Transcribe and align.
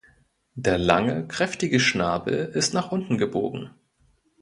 Der 0.55 0.79
lange 0.79 1.27
kräftige 1.27 1.79
Schnabel 1.79 2.47
ist 2.55 2.73
nach 2.73 2.91
unten 2.91 3.19
gebogen. 3.19 3.69